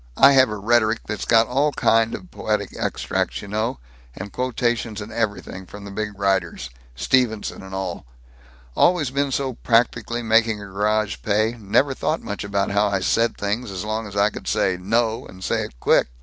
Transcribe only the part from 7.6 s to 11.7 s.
and all. Always been so practical, making a garage pay,